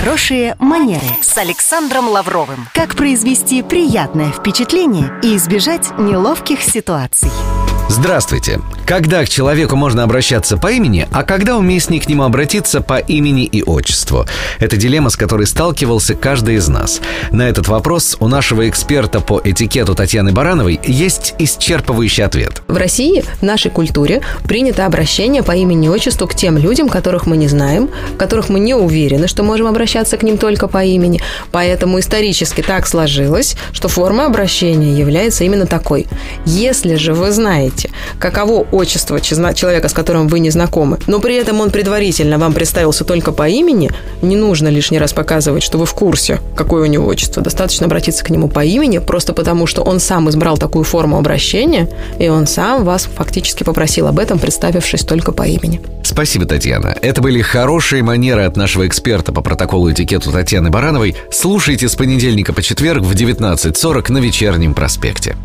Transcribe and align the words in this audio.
Хорошие 0.00 0.56
манеры 0.58 1.04
с 1.20 1.36
Александром 1.36 2.08
Лавровым. 2.08 2.66
Как 2.72 2.96
произвести 2.96 3.62
приятное 3.62 4.32
впечатление 4.32 5.12
и 5.22 5.36
избежать 5.36 5.90
неловких 5.98 6.62
ситуаций. 6.62 7.30
Здравствуйте. 7.90 8.60
Когда 8.90 9.24
к 9.24 9.28
человеку 9.28 9.76
можно 9.76 10.02
обращаться 10.02 10.56
по 10.56 10.72
имени, 10.72 11.06
а 11.12 11.22
когда 11.22 11.56
уместнее 11.56 12.00
к 12.00 12.08
нему 12.08 12.24
обратиться 12.24 12.80
по 12.80 12.98
имени 12.98 13.44
и 13.44 13.62
отчеству? 13.62 14.26
Это 14.58 14.76
дилемма, 14.76 15.10
с 15.10 15.16
которой 15.16 15.46
сталкивался 15.46 16.16
каждый 16.16 16.56
из 16.56 16.66
нас. 16.66 17.00
На 17.30 17.48
этот 17.48 17.68
вопрос 17.68 18.16
у 18.18 18.26
нашего 18.26 18.68
эксперта 18.68 19.20
по 19.20 19.40
этикету 19.44 19.94
Татьяны 19.94 20.32
Барановой 20.32 20.80
есть 20.82 21.36
исчерпывающий 21.38 22.24
ответ. 22.24 22.62
В 22.66 22.76
России, 22.76 23.22
в 23.40 23.44
нашей 23.44 23.70
культуре, 23.70 24.22
принято 24.42 24.84
обращение 24.86 25.44
по 25.44 25.52
имени 25.52 25.86
и 25.86 25.88
отчеству 25.88 26.26
к 26.26 26.34
тем 26.34 26.58
людям, 26.58 26.88
которых 26.88 27.26
мы 27.26 27.36
не 27.36 27.46
знаем, 27.46 27.90
которых 28.18 28.48
мы 28.48 28.58
не 28.58 28.74
уверены, 28.74 29.28
что 29.28 29.44
можем 29.44 29.68
обращаться 29.68 30.16
к 30.16 30.24
ним 30.24 30.36
только 30.36 30.66
по 30.66 30.82
имени. 30.82 31.22
Поэтому 31.52 32.00
исторически 32.00 32.60
так 32.60 32.88
сложилось, 32.88 33.54
что 33.72 33.86
форма 33.86 34.26
обращения 34.26 34.98
является 34.98 35.44
именно 35.44 35.66
такой. 35.66 36.08
Если 36.44 36.96
же 36.96 37.14
вы 37.14 37.30
знаете, 37.30 37.92
каково 38.18 38.66
отчество 38.80 39.20
человека, 39.20 39.88
с 39.88 39.92
которым 39.92 40.28
вы 40.28 40.40
не 40.40 40.50
знакомы, 40.50 40.98
но 41.06 41.20
при 41.20 41.36
этом 41.36 41.60
он 41.60 41.70
предварительно 41.70 42.38
вам 42.38 42.52
представился 42.52 43.04
только 43.04 43.32
по 43.32 43.48
имени, 43.48 43.90
не 44.22 44.36
нужно 44.36 44.68
лишний 44.68 44.98
раз 44.98 45.12
показывать, 45.12 45.62
что 45.62 45.78
вы 45.78 45.86
в 45.86 45.94
курсе, 45.94 46.40
какое 46.56 46.82
у 46.82 46.86
него 46.86 47.06
отчество. 47.06 47.42
Достаточно 47.42 47.86
обратиться 47.86 48.24
к 48.24 48.30
нему 48.30 48.48
по 48.48 48.64
имени, 48.64 48.98
просто 48.98 49.32
потому 49.32 49.66
что 49.66 49.82
он 49.82 50.00
сам 50.00 50.28
избрал 50.28 50.58
такую 50.58 50.84
форму 50.84 51.18
обращения, 51.18 51.88
и 52.18 52.28
он 52.28 52.46
сам 52.46 52.84
вас 52.84 53.08
фактически 53.14 53.64
попросил 53.64 54.06
об 54.06 54.18
этом, 54.18 54.38
представившись 54.38 55.02
только 55.02 55.32
по 55.32 55.44
имени. 55.44 55.80
Спасибо, 56.02 56.46
Татьяна. 56.46 56.96
Это 57.02 57.20
были 57.22 57.40
хорошие 57.40 58.02
манеры 58.02 58.44
от 58.44 58.56
нашего 58.56 58.86
эксперта 58.86 59.32
по 59.32 59.42
протоколу 59.42 59.92
этикету 59.92 60.32
Татьяны 60.32 60.70
Барановой. 60.70 61.14
Слушайте 61.30 61.88
с 61.88 61.94
понедельника 61.94 62.52
по 62.52 62.62
четверг 62.62 63.02
в 63.02 63.12
19.40 63.12 64.12
на 64.12 64.18
вечернем 64.18 64.74
проспекте. 64.74 65.36